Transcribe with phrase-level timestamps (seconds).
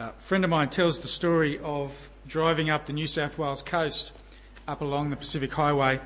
[0.00, 4.12] A friend of mine tells the story of driving up the New South Wales coast,
[4.68, 5.98] up along the Pacific Highway,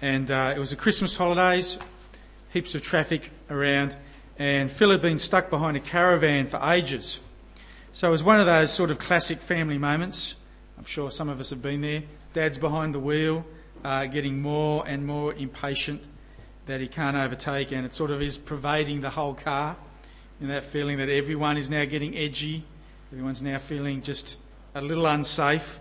[0.00, 1.76] and uh, it was the Christmas holidays,
[2.54, 3.96] heaps of traffic around,
[4.38, 7.20] and Phil had been stuck behind a caravan for ages.
[7.92, 10.36] So it was one of those sort of classic family moments.
[10.78, 12.04] I'm sure some of us have been there.
[12.32, 13.44] Dad's behind the wheel,
[13.84, 16.02] uh, getting more and more impatient
[16.64, 19.76] that he can't overtake, and it sort of is pervading the whole car.
[20.40, 22.64] And that feeling that everyone is now getting edgy
[23.12, 24.36] Everyone's now feeling just
[24.74, 25.80] a little unsafe.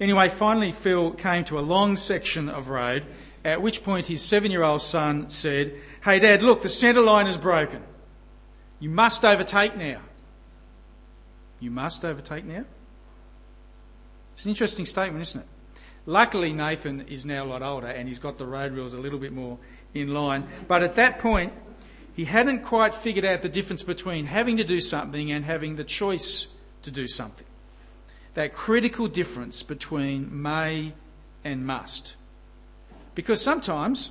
[0.00, 3.04] Anyway, finally, Phil came to a long section of road,
[3.44, 5.74] at which point his seven year old son said,
[6.04, 7.82] Hey, Dad, look, the centre line is broken.
[8.80, 10.00] You must overtake now.
[11.58, 12.64] You must overtake now?
[14.34, 15.46] It's an interesting statement, isn't it?
[16.06, 19.18] Luckily, Nathan is now a lot older and he's got the road rules a little
[19.18, 19.58] bit more
[19.94, 20.46] in line.
[20.68, 21.52] But at that point,
[22.18, 25.84] he hadn't quite figured out the difference between having to do something and having the
[25.84, 26.48] choice
[26.82, 27.46] to do something.
[28.34, 30.94] That critical difference between may
[31.44, 32.16] and must.
[33.14, 34.10] Because sometimes,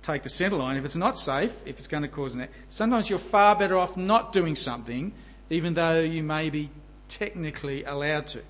[0.00, 2.64] take the centre line, if it's not safe, if it's going to cause an accident,
[2.70, 5.12] sometimes you're far better off not doing something,
[5.50, 6.70] even though you may be
[7.08, 8.40] technically allowed to.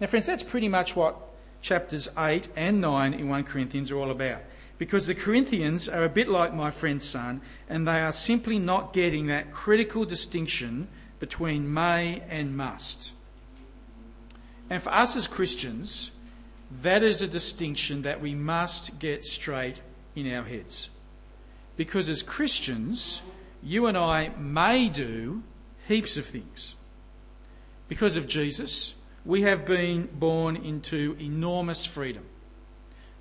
[0.00, 1.14] Now, friends, that's pretty much what
[1.62, 4.40] chapters 8 and 9 in 1 Corinthians are all about
[4.80, 8.94] because the Corinthians are a bit like my friend's son, and they are simply not
[8.94, 13.12] getting that critical distinction between may and must.
[14.70, 16.12] And for us as Christians,
[16.80, 19.82] that is a distinction that we must get straight
[20.16, 20.88] in our heads.
[21.76, 23.20] Because as Christians,
[23.62, 25.42] you and I may do
[25.88, 26.74] heaps of things.
[27.86, 28.94] Because of Jesus,
[29.26, 32.24] we have been born into enormous freedom.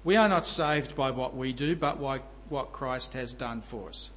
[0.03, 3.89] We are not saved by what we do, but by what Christ has done for
[3.89, 4.11] us.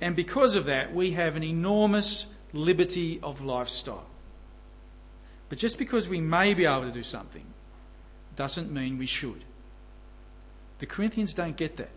[0.00, 4.06] And because of that, we have an enormous liberty of lifestyle.
[5.48, 7.44] But just because we may be able to do something
[8.36, 9.44] doesn't mean we should.
[10.78, 11.90] The Corinthians don't get that.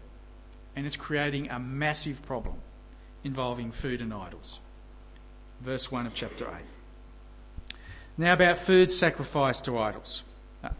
[0.75, 2.57] And it's creating a massive problem
[3.23, 4.59] involving food and idols.
[5.61, 7.77] Verse 1 of chapter 8.
[8.17, 10.23] Now, about food sacrificed to idols.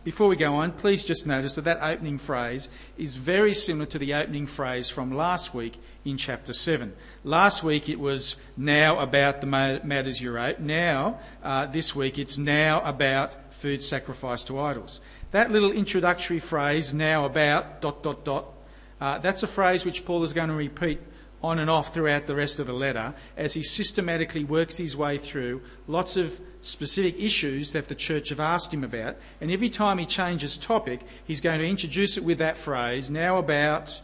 [0.04, 4.00] Before we go on, please just notice that that opening phrase is very similar to
[4.00, 6.94] the opening phrase from last week in chapter 7.
[7.24, 10.60] Last week it was now about the matters you wrote.
[10.60, 15.02] Now, uh, this week, it's now about food sacrificed to idols.
[15.32, 18.54] That little introductory phrase, now about, dot, dot, dot,
[19.00, 21.00] uh, that's a phrase which Paul is going to repeat
[21.44, 25.18] on and off throughout the rest of the letter as he systematically works his way
[25.18, 29.16] through lots of specific issues that the church have asked him about.
[29.40, 33.38] And every time he changes topic, he's going to introduce it with that phrase, now
[33.38, 34.02] about,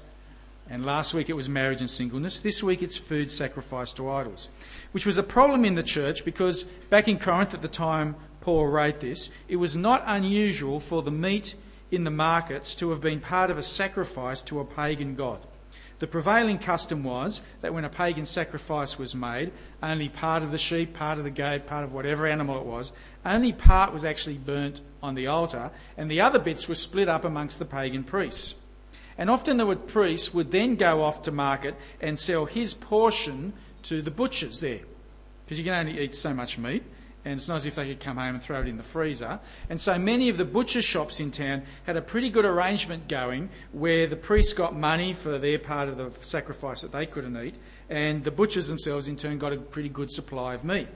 [0.69, 2.39] and last week it was marriage and singleness.
[2.39, 4.49] This week it's food sacrificed to idols,
[4.91, 8.67] which was a problem in the church because back in Corinth at the time Paul
[8.67, 11.55] wrote this, it was not unusual for the meat
[11.91, 15.39] in the markets to have been part of a sacrifice to a pagan god.
[15.99, 20.57] The prevailing custom was that when a pagan sacrifice was made, only part of the
[20.57, 22.91] sheep, part of the goat, part of whatever animal it was,
[23.25, 27.23] only part was actually burnt on the altar, and the other bits were split up
[27.23, 28.55] amongst the pagan priests.
[29.17, 34.01] And often the priest would then go off to market and sell his portion to
[34.01, 34.81] the butchers there,
[35.45, 36.83] because you can only eat so much meat
[37.25, 39.39] and it's not as if they could come home and throw it in the freezer.
[39.69, 43.49] And so many of the butcher shops in town had a pretty good arrangement going
[43.71, 47.55] where the priests got money for their part of the sacrifice that they couldn't eat,
[47.89, 50.87] and the butchers themselves in turn got a pretty good supply of meat.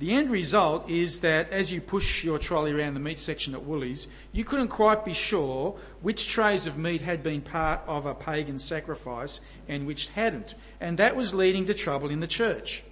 [0.00, 3.62] The end result is that as you push your trolley around the meat section at
[3.62, 8.14] Woolies, you couldn't quite be sure which trays of meat had been part of a
[8.14, 10.56] pagan sacrifice and which hadn't.
[10.80, 12.82] And that was leading to trouble in the church.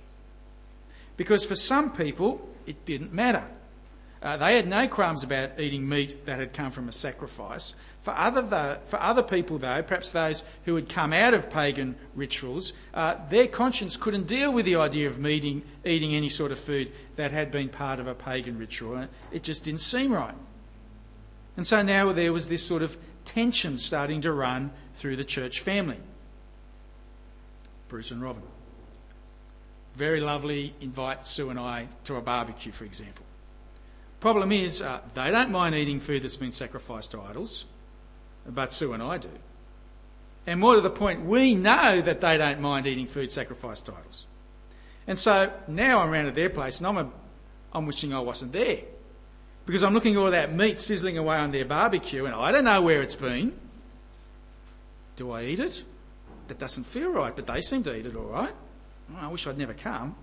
[1.22, 3.44] Because for some people, it didn't matter.
[4.20, 7.74] Uh, they had no qualms about eating meat that had come from a sacrifice.
[8.02, 11.94] For other, though, for other people, though, perhaps those who had come out of pagan
[12.16, 16.58] rituals, uh, their conscience couldn't deal with the idea of eating, eating any sort of
[16.58, 19.06] food that had been part of a pagan ritual.
[19.30, 20.34] It just didn't seem right.
[21.56, 25.60] And so now there was this sort of tension starting to run through the church
[25.60, 26.00] family.
[27.88, 28.42] Bruce and Robin
[29.94, 33.24] very lovely, invite Sue and I to a barbecue, for example.
[34.20, 37.64] Problem is, uh, they don't mind eating food that's been sacrificed to idols,
[38.46, 39.30] but Sue and I do.
[40.46, 43.92] And more to the point, we know that they don't mind eating food sacrificed to
[43.92, 44.26] idols.
[45.06, 47.10] And so now I'm around at their place and I'm, a,
[47.72, 48.80] I'm wishing I wasn't there.
[49.66, 52.64] Because I'm looking at all that meat sizzling away on their barbecue and I don't
[52.64, 53.58] know where it's been.
[55.16, 55.84] Do I eat it?
[56.48, 58.54] That doesn't feel right, but they seem to eat it all right.
[59.10, 60.14] Oh, I wish I'd never come.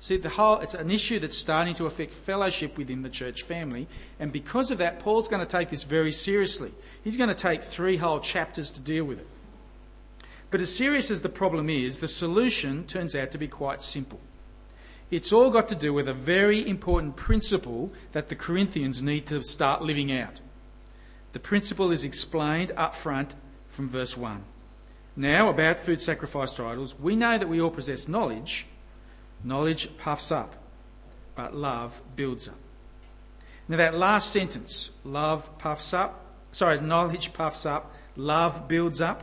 [0.00, 3.86] See, the whole, it's an issue that's starting to affect fellowship within the church family,
[4.18, 6.72] and because of that, Paul's going to take this very seriously.
[7.04, 9.26] He's going to take three whole chapters to deal with it.
[10.50, 14.20] But as serious as the problem is, the solution turns out to be quite simple.
[15.10, 19.42] It's all got to do with a very important principle that the Corinthians need to
[19.42, 20.40] start living out.
[21.32, 23.34] The principle is explained up front
[23.68, 24.44] from verse 1.
[25.16, 28.66] Now, about food sacrificed to idols, we know that we all possess knowledge
[29.42, 30.54] Knowledge puffs up,
[31.34, 32.58] but love builds up.
[33.68, 39.22] Now, that last sentence, love puffs up, sorry, knowledge puffs up, love builds up,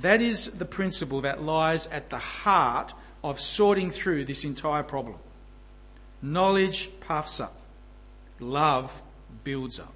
[0.00, 5.16] that is the principle that lies at the heart of sorting through this entire problem.
[6.22, 7.56] Knowledge puffs up,
[8.40, 9.02] love
[9.44, 9.92] builds up.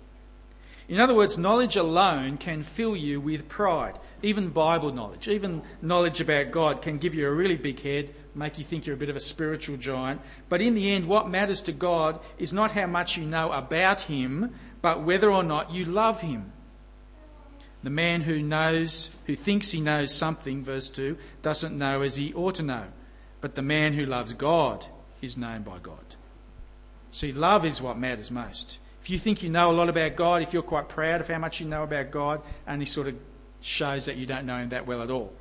[0.89, 3.99] In other words, knowledge alone can fill you with pride.
[4.23, 8.59] Even Bible knowledge, even knowledge about God can give you a really big head, make
[8.59, 10.21] you think you're a bit of a spiritual giant.
[10.49, 14.03] But in the end, what matters to God is not how much you know about
[14.03, 16.53] Him, but whether or not you love Him.
[17.87, 22.35] The man who knows, who thinks he knows something, verse 2, doesn't know as he
[22.35, 22.87] ought to know.
[23.41, 24.87] But the man who loves God
[25.23, 26.17] is known by God.
[27.13, 28.79] See, love is what matters most.
[29.03, 31.39] If you think you know a lot about God, if you're quite proud of how
[31.39, 33.15] much you know about God, only sort of
[33.61, 35.33] shows that you don't know Him that well at all.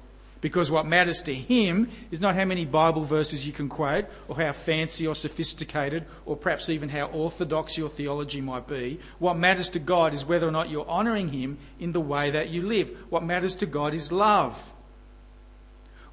[0.45, 4.35] Because what matters to him is not how many Bible verses you can quote, or
[4.35, 8.99] how fancy or sophisticated, or perhaps even how orthodox your theology might be.
[9.17, 12.49] What matters to God is whether or not you're honouring him in the way that
[12.49, 12.95] you live.
[13.09, 14.71] What matters to God is love.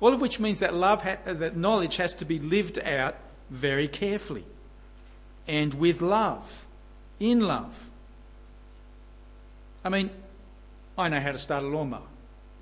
[0.01, 3.17] All of which means that love, ha- uh, that knowledge has to be lived out
[3.51, 4.47] very carefully,
[5.47, 6.65] and with love,
[7.21, 7.91] in love.
[9.85, 10.09] I mean,
[10.97, 12.07] I know how to start a lawnmower.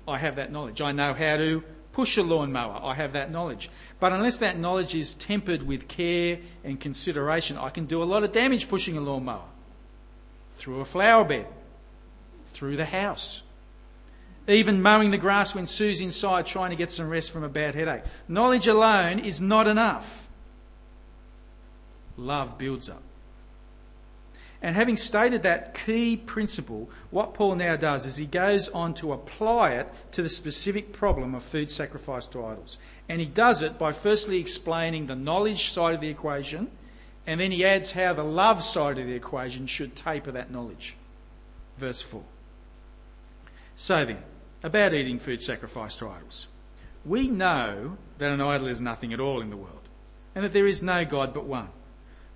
[0.07, 0.81] I have that knowledge.
[0.81, 2.79] I know how to push a lawnmower.
[2.83, 3.69] I have that knowledge.
[3.99, 8.23] But unless that knowledge is tempered with care and consideration, I can do a lot
[8.23, 9.45] of damage pushing a lawnmower.
[10.53, 11.47] Through a flower bed,
[12.47, 13.43] through the house,
[14.47, 17.75] even mowing the grass when Sue's inside trying to get some rest from a bad
[17.75, 18.03] headache.
[18.27, 20.27] Knowledge alone is not enough.
[22.17, 23.01] Love builds up.
[24.61, 29.11] And having stated that key principle, what Paul now does is he goes on to
[29.11, 32.77] apply it to the specific problem of food sacrificed to idols.
[33.09, 36.69] And he does it by firstly explaining the knowledge side of the equation,
[37.25, 40.95] and then he adds how the love side of the equation should taper that knowledge.
[41.77, 42.23] Verse 4.
[43.75, 44.23] So then,
[44.61, 46.47] about eating food sacrificed to idols.
[47.03, 49.89] We know that an idol is nothing at all in the world,
[50.35, 51.69] and that there is no God but one.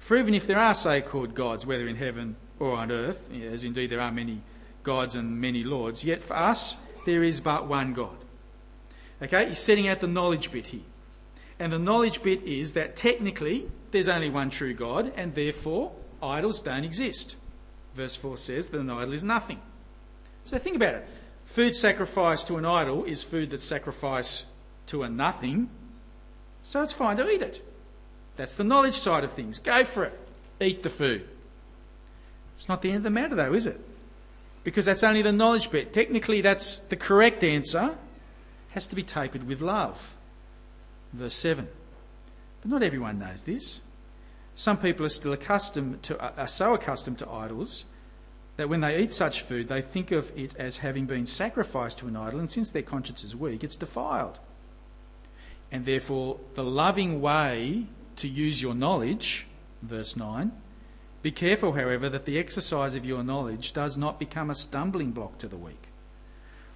[0.05, 3.63] For even if there are so called gods, whether in heaven or on earth, as
[3.63, 4.43] indeed there are many
[4.83, 8.15] gods and many lords, yet for us there is but one God.
[9.19, 10.83] Okay, he's setting out the knowledge bit here.
[11.57, 15.91] And the knowledge bit is that technically there's only one true God, and therefore
[16.21, 17.35] idols don't exist.
[17.95, 19.59] Verse 4 says that an idol is nothing.
[20.43, 21.07] So think about it.
[21.45, 24.45] Food sacrificed to an idol is food that's sacrificed
[24.85, 25.71] to a nothing,
[26.61, 27.65] so it's fine to eat it.
[28.35, 29.59] That's the knowledge side of things.
[29.59, 30.19] Go for it.
[30.59, 31.27] Eat the food.
[32.55, 33.79] It's not the end of the matter, though, is it?
[34.63, 35.93] Because that's only the knowledge bit.
[35.93, 37.97] Technically, that's the correct answer.
[38.69, 40.15] Has to be tapered with love.
[41.13, 41.67] Verse 7.
[42.61, 43.79] But not everyone knows this.
[44.55, 47.85] Some people are still accustomed to, uh, are so accustomed to idols
[48.57, 52.07] that when they eat such food, they think of it as having been sacrificed to
[52.07, 54.39] an idol, and since their conscience is weak, it's defiled.
[55.71, 59.47] And therefore, the loving way to use your knowledge,
[59.81, 60.51] verse 9.
[61.21, 65.37] Be careful, however, that the exercise of your knowledge does not become a stumbling block
[65.39, 65.89] to the weak.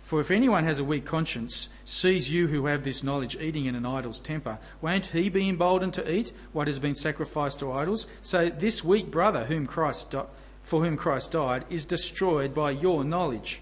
[0.02, 3.76] For if anyone has a weak conscience, sees you who have this knowledge eating in
[3.76, 8.08] an idol's temper, won't he be emboldened to eat what has been sacrificed to idols?
[8.24, 10.26] So this weak brother, whom Christ di-
[10.64, 13.62] for whom Christ died, is destroyed by your knowledge.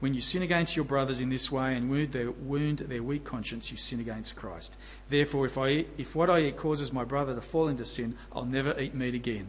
[0.00, 3.24] When you sin against your brothers in this way and wound their, wound their weak
[3.24, 4.76] conscience, you sin against Christ.
[5.08, 8.16] Therefore, if, I eat, if what I eat causes my brother to fall into sin,
[8.32, 9.48] I'll never eat meat again,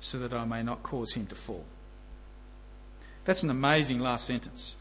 [0.00, 1.64] so that I may not cause him to fall.
[3.24, 4.74] That's an amazing last sentence.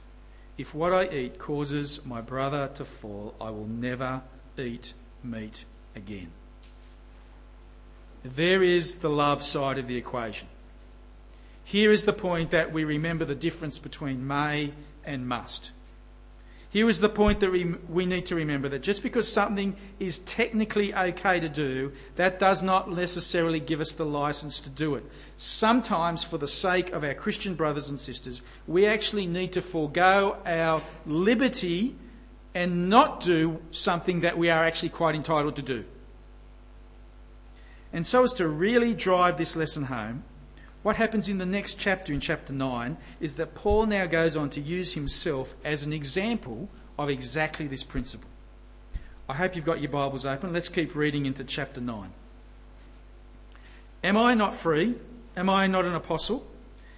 [0.58, 4.24] If what I eat causes my brother to fall, I will never
[4.58, 4.93] eat
[5.24, 5.65] meat
[5.96, 6.32] again.
[8.24, 10.48] There is the love side of the equation.
[11.63, 14.74] Here is the point that we remember the difference between may
[15.05, 15.72] and must.
[16.74, 20.91] Here is the point that we, need to remember that just because something is technically
[20.91, 25.03] okay to do, that does not necessarily give us the license to do it.
[25.38, 30.38] Sometimes, for the sake of our Christian brothers and sisters, we actually need to forego
[30.48, 31.95] our liberty
[32.55, 35.86] and not do something that we are actually quite entitled to do.
[37.91, 40.24] And so, as to really drive this lesson home,
[40.83, 44.49] what happens in the next chapter, in chapter 9, is that Paul now goes on
[44.51, 48.29] to use himself as an example of exactly this principle.
[49.27, 50.51] I hope you've got your Bibles open.
[50.51, 52.11] Let's keep reading into chapter 9.
[54.03, 54.95] Am I not free?
[55.37, 56.45] Am I not an apostle?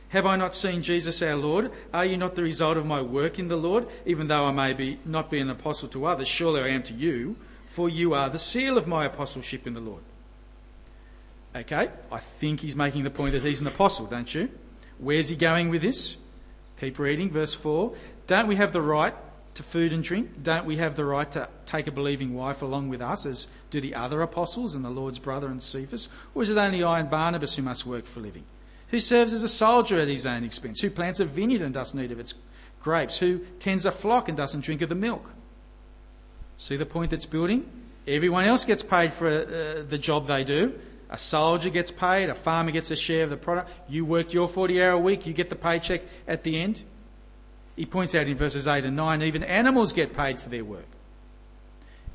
[0.10, 1.72] Have I not seen Jesus our Lord?
[1.94, 3.88] Are you not the result of my work in the Lord?
[4.06, 6.94] Even though I may be not be an apostle to others, surely I am to
[6.94, 7.36] you,
[7.68, 10.02] for you are the seal of my apostleship in the Lord.
[11.56, 14.50] Okay, I think he's making the point that he's an apostle, don't you?
[14.98, 16.18] Where's he going with this?
[16.82, 17.94] Keep reading, verse 4.
[18.28, 19.14] Don't we have the right
[19.54, 20.44] to food and drink?
[20.44, 23.80] Don't we have the right to take a believing wife along with us, as do
[23.80, 26.10] the other apostles and the Lord's brother and Cephas?
[26.34, 28.44] Or is it only I and Barnabas who must work for a living?
[28.90, 30.82] Who serves as a soldier at his own expense?
[30.82, 32.34] Who plants a vineyard and does need of its
[32.82, 33.20] grapes?
[33.20, 35.32] Who tends a flock and doesn't drink of the milk?
[36.58, 37.70] See the point that's building?
[38.06, 40.78] Everyone else gets paid for uh, the job they do.
[41.10, 43.72] A soldier gets paid, a farmer gets a share of the product.
[43.88, 46.84] You work your 40 hour week, you get the paycheck at the end.
[47.76, 50.88] He points out in verses 8 and 9 even animals get paid for their work.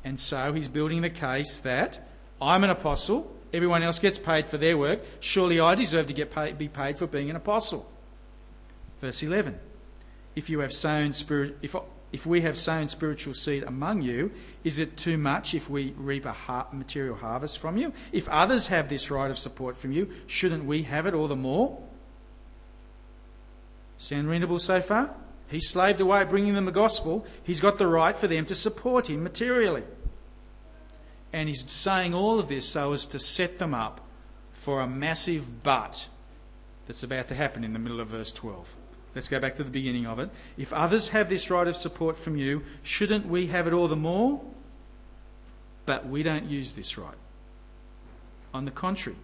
[0.03, 2.07] And so he's building the case that
[2.41, 6.57] I'm an apostle, everyone else gets paid for their work, surely I deserve to get
[6.57, 7.89] be paid for being an apostle.
[8.99, 9.59] Verse 11
[10.35, 11.75] If you have sown spirit, if,
[12.11, 14.31] if we have sown spiritual seed among you,
[14.63, 17.93] is it too much if we reap a material harvest from you?
[18.11, 21.35] If others have this right of support from you, shouldn't we have it all the
[21.35, 21.81] more?
[23.97, 25.13] Sound readable so far?
[25.47, 27.25] He slaved away at bringing them the gospel.
[27.43, 29.83] He's got the right for them to support him materially.
[31.33, 34.01] And he's saying all of this so as to set them up
[34.51, 36.07] for a massive but
[36.87, 38.75] that's about to happen in the middle of verse 12.
[39.13, 40.29] Let's go back to the beginning of it.
[40.57, 43.95] If others have this right of support from you, shouldn't we have it all the
[43.95, 44.41] more?
[45.85, 47.17] But we don't use this right.
[48.53, 49.17] On the contrary,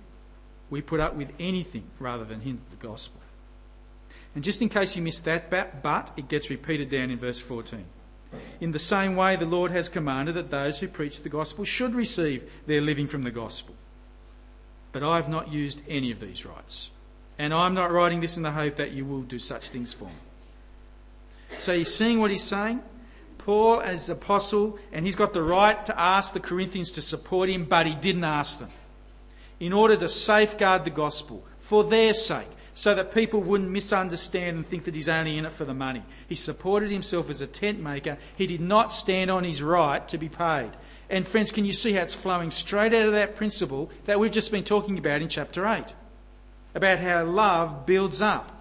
[0.69, 3.21] we put up with anything rather than hinder the gospel.
[4.35, 7.85] And just in case you missed that, but it gets repeated down in verse 14.
[8.59, 11.95] In the same way, the Lord has commanded that those who preach the gospel should
[11.95, 13.75] receive their living from the gospel.
[14.91, 16.91] But I have not used any of these rights.
[17.39, 20.05] And I'm not writing this in the hope that you will do such things for
[20.05, 20.11] me.
[21.59, 22.81] So you're seeing what he's saying?
[23.37, 27.65] Paul, as apostle, and he's got the right to ask the Corinthians to support him,
[27.65, 28.71] but he didn't ask them.
[29.59, 34.67] In order to safeguard the gospel, for their sake, so that people wouldn't misunderstand and
[34.67, 36.03] think that he's only in it for the money.
[36.29, 38.17] He supported himself as a tent maker.
[38.35, 40.71] He did not stand on his right to be paid.
[41.09, 44.31] And friends, can you see how it's flowing straight out of that principle that we've
[44.31, 45.85] just been talking about in chapter 8?
[46.77, 48.51] About how love builds up.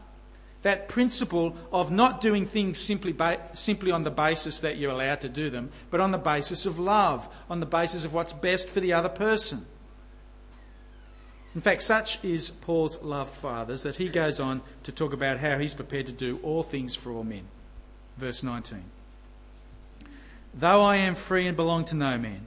[0.62, 5.20] That principle of not doing things simply, ba- simply on the basis that you're allowed
[5.20, 8.70] to do them, but on the basis of love, on the basis of what's best
[8.70, 9.66] for the other person.
[11.54, 15.40] In fact, such is Paul's love for others that he goes on to talk about
[15.40, 17.44] how he's prepared to do all things for all men.
[18.16, 18.82] Verse 19.
[20.54, 22.46] Though I am free and belong to no man,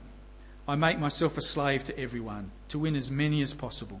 [0.66, 4.00] I make myself a slave to everyone, to win as many as possible.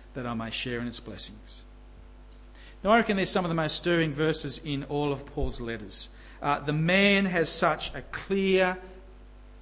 [0.13, 1.61] that I may share in its blessings.
[2.83, 6.09] Now, I reckon there's some of the most stirring verses in all of Paul's letters.
[6.41, 8.77] Uh, the man has such a clear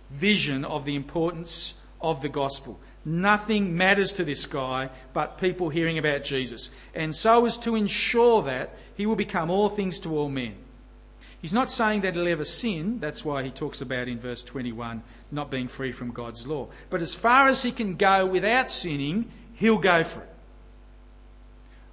[0.10, 2.79] vision of the importance of the gospel.
[3.03, 6.70] Nothing matters to this guy but people hearing about Jesus.
[6.94, 10.56] And so as to ensure that, he will become all things to all men.
[11.41, 13.00] He's not saying that he'll ever sin.
[13.00, 16.68] That's why he talks about in verse 21 not being free from God's law.
[16.89, 20.29] But as far as he can go without sinning, he'll go for it.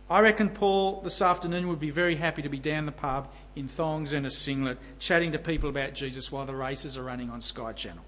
[0.09, 3.67] I reckon Paul this afternoon would be very happy to be down the pub in
[3.67, 7.41] thongs and a singlet, chatting to people about Jesus while the races are running on
[7.41, 8.05] Sky Channel.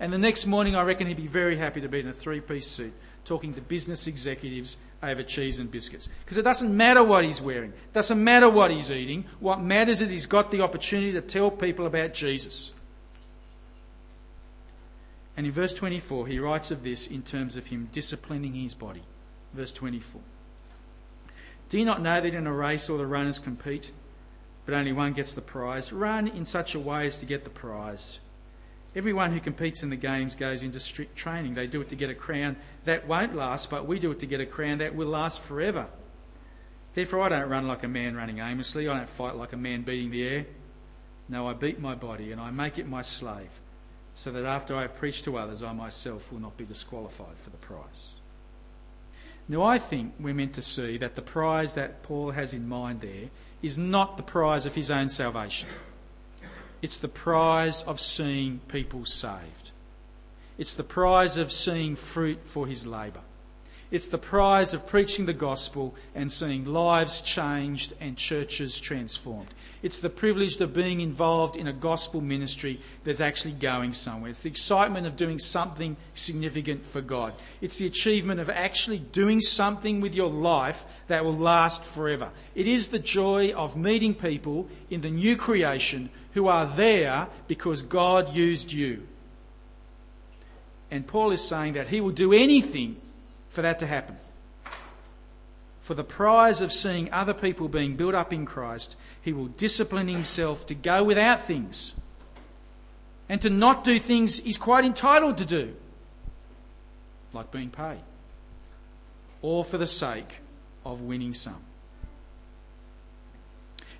[0.00, 2.40] And the next morning, I reckon he'd be very happy to be in a three
[2.40, 2.94] piece suit
[3.26, 6.08] talking to business executives over cheese and biscuits.
[6.24, 9.24] Because it doesn't matter what he's wearing, it doesn't matter what he's eating.
[9.40, 12.72] What matters is he's got the opportunity to tell people about Jesus.
[15.36, 19.02] And in verse 24, he writes of this in terms of him disciplining his body.
[19.52, 20.22] Verse 24.
[21.68, 23.90] Do you not know that in a race all the runners compete?
[24.66, 25.92] but only one gets the prize.
[25.92, 28.18] Run in such a way as to get the prize.
[28.96, 31.54] Everyone who competes in the games goes into strict training.
[31.54, 34.26] They do it to get a crown that won't last, but we do it to
[34.26, 35.86] get a crown that will last forever.
[36.94, 38.88] Therefore, I don't run like a man running aimlessly.
[38.88, 40.46] I don't fight like a man beating the air.
[41.28, 43.60] No, I beat my body and I make it my slave,
[44.14, 47.50] so that after I have preached to others, I myself will not be disqualified for
[47.50, 48.15] the prize.
[49.48, 53.00] Now, I think we're meant to see that the prize that Paul has in mind
[53.00, 53.30] there
[53.62, 55.68] is not the prize of his own salvation.
[56.82, 59.70] It's the prize of seeing people saved.
[60.58, 63.20] It's the prize of seeing fruit for his labour.
[63.90, 69.54] It's the prize of preaching the gospel and seeing lives changed and churches transformed.
[69.86, 74.30] It's the privilege of being involved in a gospel ministry that's actually going somewhere.
[74.30, 77.34] It's the excitement of doing something significant for God.
[77.60, 82.32] It's the achievement of actually doing something with your life that will last forever.
[82.56, 87.82] It is the joy of meeting people in the new creation who are there because
[87.82, 89.06] God used you.
[90.90, 92.96] And Paul is saying that he will do anything
[93.50, 94.16] for that to happen.
[95.86, 100.08] For the prize of seeing other people being built up in Christ, he will discipline
[100.08, 101.92] himself to go without things
[103.28, 105.76] and to not do things he's quite entitled to do,
[107.32, 108.00] like being paid,
[109.42, 110.40] or for the sake
[110.84, 111.62] of winning some.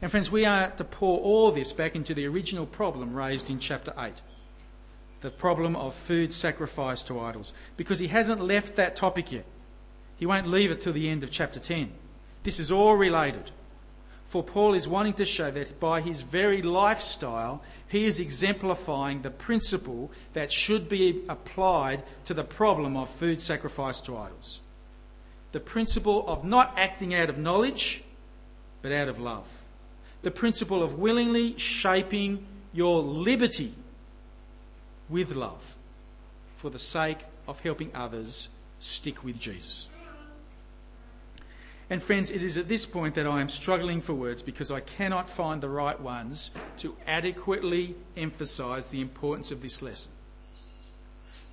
[0.03, 3.61] And friends, we are to pour all this back into the original problem raised in
[3.61, 4.13] chapter 8
[5.21, 9.47] the problem of food sacrificed to idols, because he hasn't left that topic yet.
[10.17, 11.93] He won't leave it till the end of chapter 10.
[12.43, 13.51] This is all related.
[14.27, 19.31] For Paul is wanting to show that by his very lifestyle, he is exemplifying the
[19.31, 24.61] principle that should be applied to the problem of food sacrificed to idols.
[25.53, 28.03] The principle of not acting out of knowledge,
[28.83, 29.53] but out of love
[30.27, 33.73] the principle of willingly shaping your liberty
[35.09, 35.77] with love
[36.57, 38.49] for the sake of helping others
[38.81, 39.89] stick with Jesus.
[41.89, 44.81] And friends, it is at this point that I am struggling for words because I
[44.81, 50.11] cannot find the right ones to adequately emphasize the importance of this lesson.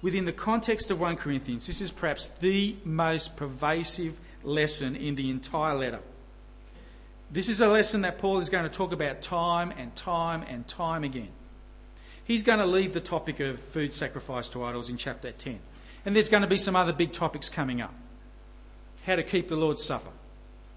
[0.01, 5.29] Within the context of 1 Corinthians, this is perhaps the most pervasive lesson in the
[5.29, 5.99] entire letter.
[7.31, 10.67] This is a lesson that Paul is going to talk about time and time and
[10.67, 11.29] time again.
[12.23, 15.59] He's going to leave the topic of food sacrificed to idols in chapter 10.
[16.05, 17.93] And there's going to be some other big topics coming up
[19.05, 20.11] how to keep the Lord's Supper,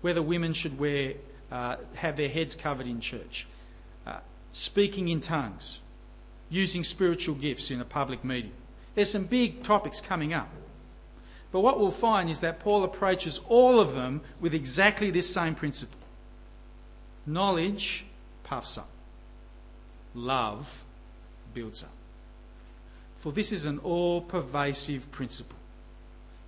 [0.00, 1.14] whether women should wear,
[1.50, 3.46] uh, have their heads covered in church,
[4.06, 4.18] uh,
[4.52, 5.80] speaking in tongues,
[6.48, 8.52] using spiritual gifts in a public meeting.
[8.94, 10.48] There's some big topics coming up.
[11.52, 15.54] But what we'll find is that Paul approaches all of them with exactly this same
[15.54, 16.00] principle
[17.26, 18.06] Knowledge
[18.44, 18.88] puffs up,
[20.14, 20.84] love
[21.54, 21.90] builds up.
[23.18, 25.58] For this is an all pervasive principle.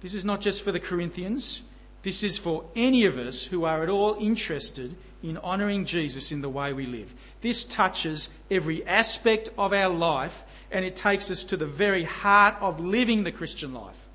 [0.01, 1.63] This is not just for the Corinthians,
[2.03, 6.43] this is for any of us who are at all interested in honouring Jesus in
[6.43, 7.15] the way we live.
[7.41, 12.57] This touches every aspect of our life and it takes us to the very heart
[12.61, 14.07] of living the Christian life.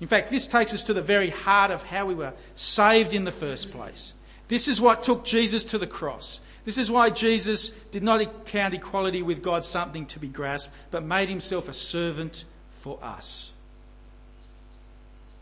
[0.00, 3.24] In fact, this takes us to the very heart of how we were saved in
[3.24, 4.14] the first place.
[4.48, 6.40] This is what took Jesus to the cross.
[6.64, 11.04] This is why Jesus did not count equality with God something to be grasped, but
[11.04, 13.52] made himself a servant for us.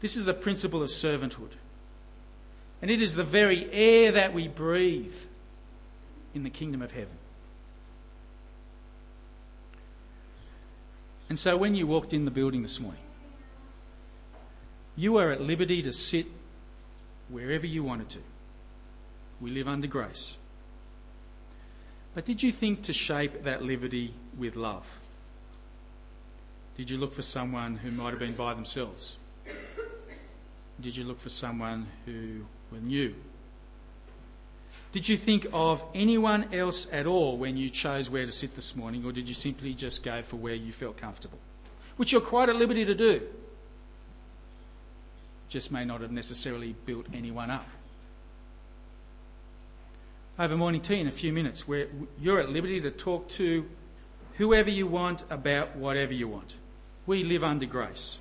[0.01, 1.53] This is the principle of servanthood.
[2.81, 5.17] And it is the very air that we breathe
[6.35, 7.17] in the kingdom of heaven.
[11.29, 13.03] And so when you walked in the building this morning,
[14.97, 16.27] you were at liberty to sit
[17.29, 18.21] wherever you wanted to.
[19.41, 20.37] We live under grace.
[22.15, 24.99] But did you think to shape that liberty with love?
[26.77, 29.17] Did you look for someone who might have been by themselves?
[30.81, 33.15] Did you look for someone who were new?
[34.93, 38.75] Did you think of anyone else at all when you chose where to sit this
[38.75, 41.39] morning, or did you simply just go for where you felt comfortable?
[41.97, 43.23] Which you're quite at liberty to do.
[45.49, 47.67] Just may not have necessarily built anyone up
[50.39, 51.89] over morning tea in a few minutes where
[52.21, 53.69] you're at liberty to talk to
[54.37, 56.55] whoever you want about whatever you want.
[57.07, 58.19] We live under grace.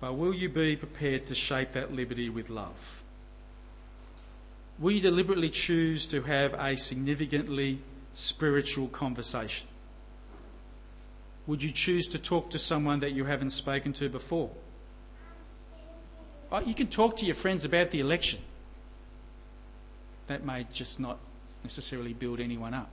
[0.00, 3.02] But will you be prepared to shape that liberty with love?
[4.78, 7.78] Will you deliberately choose to have a significantly
[8.12, 9.68] spiritual conversation?
[11.46, 14.50] Would you choose to talk to someone that you haven't spoken to before?
[16.52, 18.40] Oh, you can talk to your friends about the election
[20.26, 21.18] that may just not
[21.62, 22.90] necessarily build anyone up.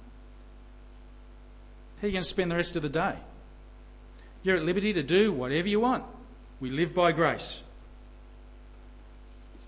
[1.97, 3.15] How are you going to spend the rest of the day?
[4.43, 6.03] You're at liberty to do whatever you want.
[6.63, 7.61] We live by grace.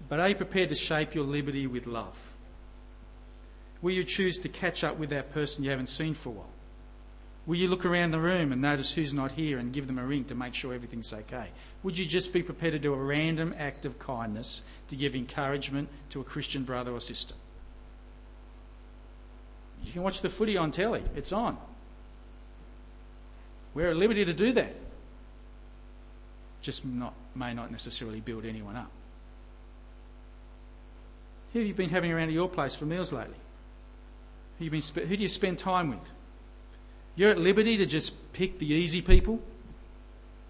[0.07, 2.31] But are you prepared to shape your liberty with love?
[3.81, 6.49] Will you choose to catch up with that person you haven't seen for a while?
[7.45, 10.05] Will you look around the room and notice who's not here and give them a
[10.05, 11.49] ring to make sure everything's okay?
[11.83, 15.89] Would you just be prepared to do a random act of kindness to give encouragement
[16.11, 17.35] to a Christian brother or sister?
[19.83, 21.57] You can watch the footy on telly, it's on.
[23.73, 24.73] We're at liberty to do that.
[26.65, 28.89] Just not, may not necessarily build anyone up.
[31.53, 33.35] Who have you been having around at your place for meals lately?
[34.57, 36.11] Who, been, who do you spend time with?
[37.15, 39.41] You're at liberty to just pick the easy people,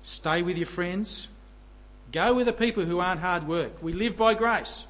[0.04, 1.28] stay with your friends,
[2.14, 3.84] go with the people who aren't hard work.
[3.84, 4.86] We live by grace.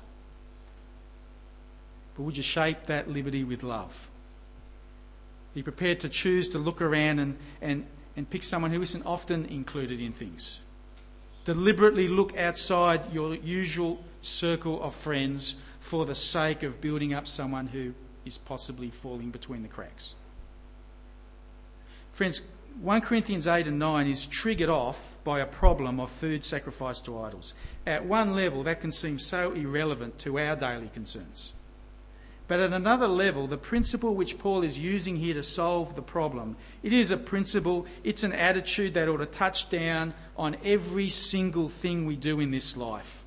[2.16, 4.10] But would you shape that liberty with love?
[5.56, 9.48] Be prepared to choose to look around and, and, and pick someone who isn't often
[9.48, 10.60] included in things.
[11.46, 17.68] Deliberately look outside your usual circle of friends for the sake of building up someone
[17.68, 17.94] who
[18.26, 20.16] is possibly falling between the cracks.
[22.12, 22.42] Friends,
[22.82, 27.20] 1 Corinthians 8 and 9 is triggered off by a problem of food sacrificed to
[27.20, 27.54] idols.
[27.86, 31.54] At one level, that can seem so irrelevant to our daily concerns.
[32.48, 36.58] But at another level, the principle which Paul is using here to solve the problem,
[36.84, 41.68] it is a principle, it's an attitude that ought to touch down on every single
[41.70, 43.24] thing we do in this life.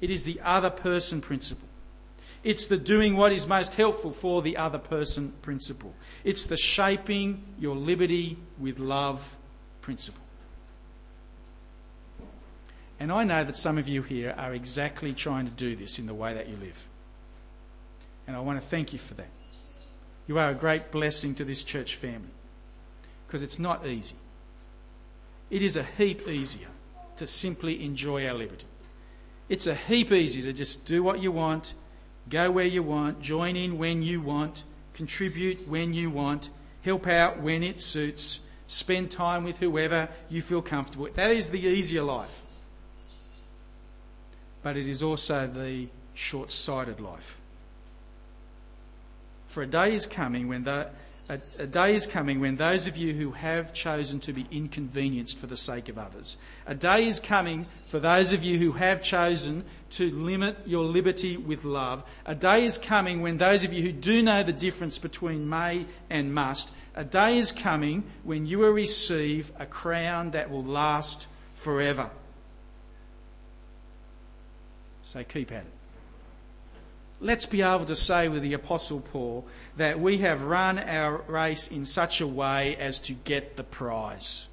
[0.00, 1.68] It is the other person principle.
[2.44, 5.92] It's the doing what is most helpful for the other person principle.
[6.24, 9.36] It's the shaping your liberty with love
[9.82, 10.22] principle.
[13.00, 16.06] And I know that some of you here are exactly trying to do this in
[16.06, 16.88] the way that you live.
[18.28, 19.30] And I want to thank you for that.
[20.26, 22.28] You are a great blessing to this church family
[23.26, 24.16] because it's not easy.
[25.50, 26.68] It is a heap easier
[27.16, 28.66] to simply enjoy our liberty.
[29.48, 31.72] It's a heap easier to just do what you want,
[32.28, 34.62] go where you want, join in when you want,
[34.92, 36.50] contribute when you want,
[36.82, 41.04] help out when it suits, spend time with whoever you feel comfortable.
[41.04, 41.14] With.
[41.14, 42.42] That is the easier life.
[44.62, 47.40] But it is also the short sighted life.
[49.48, 50.88] For a day is coming when the,
[51.30, 55.38] a, a, day is coming when those of you who have chosen to be inconvenienced
[55.38, 59.02] for the sake of others, a day is coming for those of you who have
[59.02, 63.82] chosen to limit your liberty with love, a day is coming when those of you
[63.82, 68.58] who do know the difference between may and must, a day is coming when you
[68.58, 72.10] will receive a crown that will last forever.
[75.02, 75.77] So keep at it
[77.20, 81.68] let's be able to say with the Apostle Paul that we have run our race
[81.68, 84.46] in such a way as to get the prize.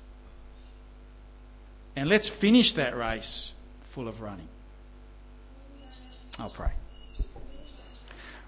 [1.96, 4.48] And let's finish that race full of running.
[6.38, 6.72] I'll pray.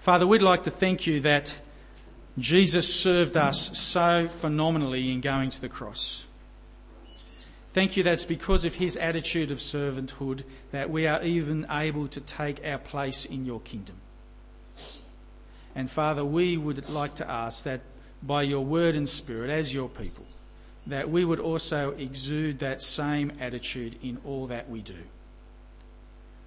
[0.00, 1.54] Father, we'd like to thank you that
[2.38, 6.24] Jesus served us so phenomenally in going to the cross.
[7.72, 12.20] Thank you that's because of his attitude of servanthood that we are even able to
[12.20, 13.96] take our place in your kingdom.
[15.78, 17.82] And Father, we would like to ask that
[18.20, 20.26] by your word and spirit, as your people,
[20.88, 25.04] that we would also exude that same attitude in all that we do.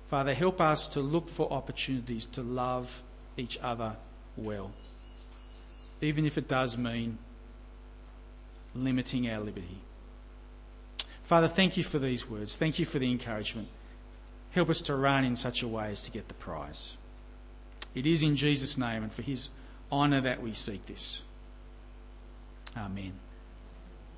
[0.08, 3.04] Father, help us to look for opportunities to love
[3.38, 3.96] each other
[4.36, 4.74] well,
[6.02, 7.18] even if it does mean
[8.76, 9.78] limiting our liberty.
[11.24, 12.58] Father, thank you for these words.
[12.58, 13.70] Thank you for the encouragement.
[14.50, 16.98] Help us to run in such a way as to get the prize.
[17.94, 19.50] It is in Jesus' name and for his
[19.92, 21.22] honour that we seek this.
[22.76, 23.14] Amen.